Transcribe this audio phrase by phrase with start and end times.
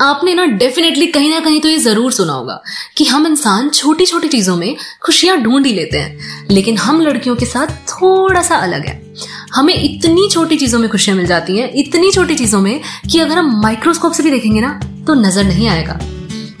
[0.00, 2.60] आपने ना डेफिनेटली कहीं ना कहीं तो ये ज़रूर सुना होगा
[2.96, 7.34] कि हम इंसान छोटी छोटी चीज़ों में खुशियाँ ढूंढ ही लेते हैं, लेकिन हम लड़कियों
[7.36, 9.00] के साथ थोड़ा सा अलग है।
[9.54, 13.38] हमें इतनी छोटी चीज़ों में खुशियाँ मिल जाती हैं, इतनी छोटी चीज़ों में कि अगर
[13.38, 15.98] हम माइक्रोस्कोप से भी देखेंगे ना तो नज़र नहीं आएगा।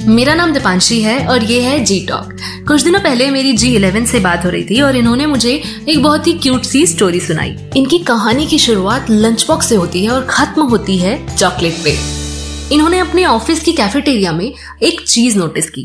[0.08, 2.36] मेरा नाम दीपांशी है और ये है जी टॉक
[2.68, 5.52] कुछ दिनों पहले मेरी जी इलेवन से बात हो रही थी और इन्होंने मुझे
[5.88, 10.04] एक बहुत ही क्यूट सी स्टोरी सुनाई। इनकी कहानी की शुरुआत लंच बॉक्स से होती
[10.04, 12.17] है और खत्म होती है चॉकलेट पे।
[12.72, 14.44] इन्होंने अपने ऑफ़िस की कैफेटेरिया में
[14.82, 15.84] एक चीज़ नोटिस की।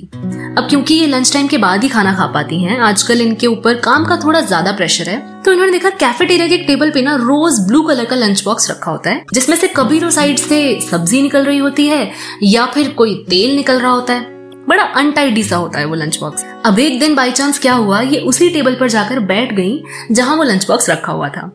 [0.58, 3.76] अब क्योंकि ये लंच टाइम के बाद ही खाना खा पाती हैं, आजकल इनके ऊपर
[3.82, 7.60] काम का थोड़ा ज़्यादा प्रेशर है तो इन्होंने देखा कैफेटेरिया के टेबल पे ना रोज
[7.68, 11.22] ब्लू कलर का लंच बॉक्स रखा होता है, जिसमें से कभी तो साइड से सब्ज़ी
[11.22, 12.12] निकल रही होती है,
[12.44, 14.32] या फिर कोई तेल निकल रहा होता है।
[14.68, 18.02] बड़ा अनटाइडी सा होता है वो लंच बॉक्स अब एक दिन बाई चांस क्या हुआ,
[18.02, 21.52] ये उसी टेबल पर जाकर बैठ गई, जहाँ वो लंच बॉक्स रखा हुआ था।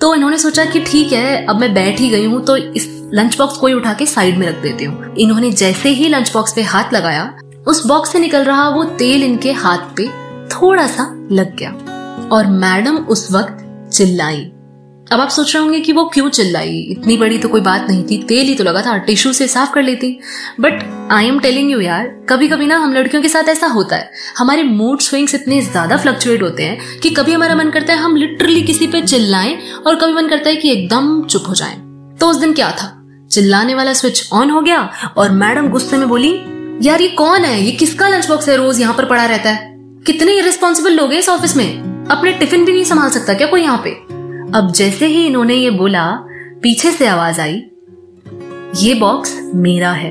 [0.00, 3.36] तो इन्होंने सोचा कि ठीक है, अब मैं बैठ ही गई हूँ तो इस लंच
[3.38, 6.52] बॉक्स को ही उठा के साइड में रख देती हूँ। इन्होंने जैसे ही लंच बॉक्स
[6.52, 7.36] पे हाथ लगाया,
[7.68, 10.08] उस बॉक्स से निकल रहा वो तेल इनके हाथ पे
[10.48, 11.70] थोड़ा सा लग गया
[12.32, 14.50] और मैडम उस वक्त चिल्लाई।
[15.12, 16.78] अब आप सोच रहे होंगे कि वो क्यों चिल्लाई?
[16.90, 19.72] इतनी बड़ी तो कोई बात नहीं थी। तेल ही तो लगा था, टिश्यू से साफ़
[19.72, 20.18] कर लेती।
[20.60, 23.96] But I am telling you यार कभी कभी ना हम लड़कियों के साथ ऐसा होता
[23.96, 27.98] है। हमारे मूड स्विंग्स इतने ज़्यादा फ्लक्चुएट होते हैं कि कभी हमारा मन करता है
[27.98, 31.76] हम लिटरली किसी पे चिल्लाएँ और कभी मन करता है कि एकदम चुप हो जाएँ।
[32.20, 32.94] तो उस दिन क्या था?
[33.30, 36.32] चिल्लाने वाला स्विच ऑन हो गया और मैडम गुस्से में बोली,
[36.82, 37.60] यार ये कौन है?
[37.62, 39.74] ये किसका लंच बॉक्स है रोज यहाँ पर पड़ा रहता है?
[40.06, 43.62] कितने इरेस्पॉन्सिबल लोग हैं इस ऑफ़िस में। अपने टिफ़िन भी नहीं संभाल सकता क्या कोई
[43.62, 43.90] यहाँ पे?
[44.58, 46.06] अब जैसे ही इन्होंने ये बोला,
[46.62, 47.62] पीछे से आवाज़ आई,
[48.76, 50.10] ये बॉक्स मेरा है।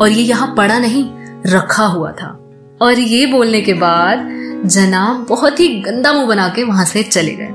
[0.00, 1.04] और ये यहाँ पड़ा नहीं,
[1.46, 2.36] रखा हुआ था।
[2.82, 4.28] और ये बोलने के बाद
[4.66, 7.48] जनाब बहुत ही गंदा मुँह बना के वहाँ से चले गए।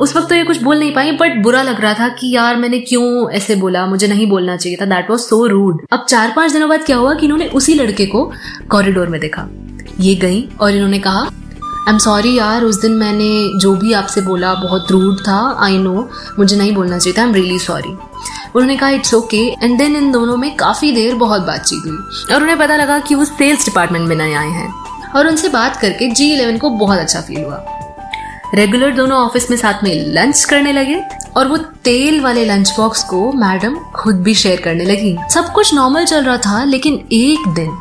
[0.00, 2.56] उस वक्त तो ये कुछ बोल नहीं पाई बट बुरा लग रहा था कि यार
[2.56, 3.86] मैंने क्यों ऐसे बोला?
[3.86, 6.96] मुझे नहीं बोलना चाहिए था। दैट वॉज़ सो रूड अब चार पाँच दिनों बाद क्या
[6.96, 8.24] हुआ कि इन्होंने उसी लड़के को
[8.70, 9.48] कॉरिडोर में देखा।
[10.00, 14.20] ये गई और इन्होंने कहा आई एम सॉरी यार, उस दिन मैंने जो भी आपसे
[14.20, 17.96] बोला बहुत रूड था। आई नो मुझे नहीं बोलना चाहिए था। आई एम रियली सॉरी
[18.54, 22.42] उन्होंने कहा इट्स ओके एंड देन इन दोनों में काफ़ी देर बहुत बातचीत हुई और
[22.42, 24.72] उन्हें पता लगा कि वो सेल्स डिपार्टमेंट में नए आए हैं।
[25.16, 27.64] और उनसे बात करके जी इलेवन को बहुत अच्छा फील हुआ।
[28.54, 31.00] रेगुलर दोनों ऑफ़िस में साथ में लंच करने लगे
[31.36, 35.74] और वो तेल वाले लंच बॉक्स को मैडम खुद भी शेयर करने लगी। सब कुछ
[35.74, 37.78] नॉर्मल चल रहा था, लेकिन एक दिन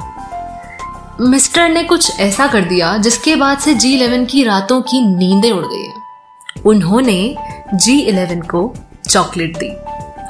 [1.22, 5.52] मिस्टर ने कुछ ऐसा कर दिया जिसके बाद से जी इलेवन की रातों की नींदें
[5.52, 7.36] उड़ गई। उन्होंने
[7.76, 8.74] जी इलेवन को
[9.10, 9.74] चॉकलेट दी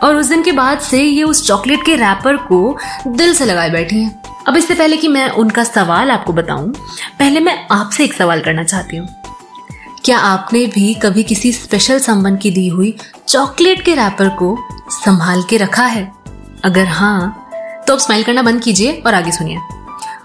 [0.03, 2.77] और उस दिन के बाद से ये उस चॉकलेट के रैपर को
[3.07, 6.73] दिल से लगाए बैठी हैं। अब इससे पहले कि मैं उनका सवाल आपको बताऊँ,
[7.19, 9.07] पहले मैं आपसे एक सवाल करना चाहती हूँ।
[10.05, 12.95] क्या आपने भी कभी किसी स्पेशल संबंध की दी हुई
[13.27, 14.57] चॉकलेट के रैपर को
[14.91, 16.11] संभाल के रखा है?
[16.63, 17.49] अगर हाँ
[17.87, 19.57] तो अब स्माइल करना बंद कीजिए और आगे सुनिए।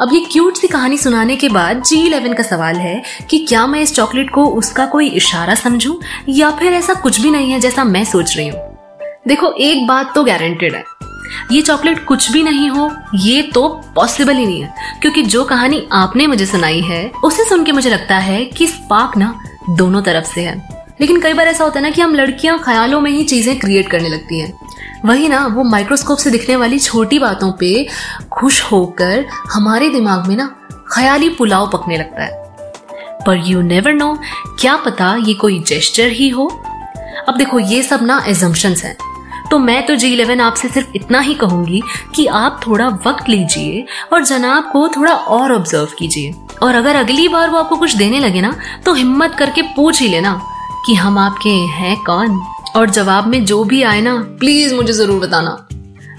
[0.01, 3.67] अब ये क्यूट सी कहानी सुनाने के बाद जी इलेवन का सवाल है कि क्या
[3.67, 5.95] मैं इस चॉकलेट को उसका कोई इशारा समझूं
[6.29, 8.61] या फिर ऐसा कुछ भी नहीं है जैसा मैं सोच रही हूँ?
[9.29, 10.85] देखो, एक बात तो गारंटेड है।
[11.53, 15.89] ये चॉकलेट कुछ भी नहीं हो, ये तो पॉसिबल ही नहीं है। क्योंकि जो कहानी
[15.93, 20.25] आपने मुझे सुनाई है, उसे सुन के मुझे लगता है कि स्पार्क ना दोनों तरफ़
[20.25, 23.25] से है। लेकिन कई बार ऐसा होता है ना कि हम लड़कियाँ ख्यालों में ही
[23.25, 24.58] चीज़ें क्रिएट करने लगती हैं।
[25.04, 27.86] वही ना, वो माइक्रोस्कोप से दिखने वाली छोटी बातों पे
[28.32, 30.56] खुश होकर हमारे दिमाग में ना
[30.92, 32.44] ख्याली पुलाव पकने लगता है।
[33.26, 34.19] पर यू नेवर नो
[34.60, 36.46] क्या पता ये कोई जेस्टर ही हो?
[37.28, 38.96] अब देखो, ये सब ना एजम्पन्स हैं।
[39.50, 41.82] तो मैं तो जी इलेवन आपसे सिर्फ़ इतना ही कहूँगी
[42.15, 46.32] कि आप थोड़ा वक्त लीजिए और जनाब को थोड़ा और ऑब्ज़र्व कीजिए।
[46.62, 48.55] और अगर अगली बार वो आपको कुछ देने लगे ना
[48.85, 50.41] तो हिम्मत करके पूछ ही लेना
[50.87, 52.41] कि हम आपके हैं कौन?
[52.76, 55.50] और जवाब में जो भी आए ना प्लीज़ मुझे ज़रूर बताना।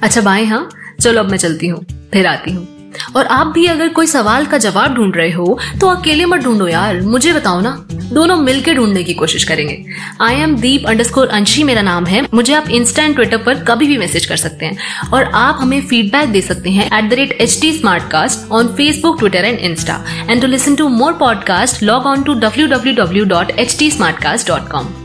[0.03, 0.69] अच्छा बाय हाँ
[1.01, 2.67] चलो अब मैं चलती हूँ, फिर आती हूँ।
[3.15, 6.67] और आप भी अगर कोई सवाल का जवाब ढूंढ रहे हो तो अकेले मत ढूंढो
[6.67, 9.77] यार। मुझे बताओ ना। दोनों मिलके ढूँढने की कोशिश करेंगे।
[10.21, 13.87] आई एम दीप अंडरस्कोर अंशी मेरा नाम है। मुझे आप इंस्टा एंड ट्विटर पर कभी
[13.87, 17.31] भी मैसेज कर सकते हैं। और आप हमें फीडबैक दे सकते हैं at the rate
[17.41, 21.83] H T smart cast on Facebook Twitter and Insta and to listen to more podcast
[21.83, 25.04] log on to W W W dot H T smart cast dot com